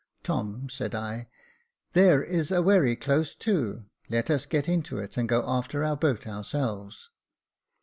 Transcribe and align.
*' 0.15 0.23
Tom," 0.23 0.67
said 0.67 0.95
I, 0.95 1.27
*' 1.61 1.93
there 1.93 2.23
is 2.23 2.49
a 2.51 2.63
wherry 2.63 2.95
close 2.95 3.35
to, 3.35 3.85
let 4.09 4.31
us 4.31 4.47
get 4.47 4.67
into 4.67 4.97
it, 4.97 5.15
and 5.15 5.29
go 5.29 5.47
after 5.47 5.83
our 5.83 5.95
boat 5.95 6.25
ourselves." 6.25 7.11